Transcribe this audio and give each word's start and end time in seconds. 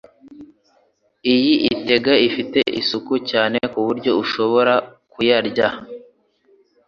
Iyi 1.33 1.51
etage 1.71 2.13
ifite 2.27 2.59
isuku 2.81 3.13
cyane 3.29 3.57
kuburyo 3.71 4.11
ushobora 4.23 4.73
kuyarya. 5.11 5.67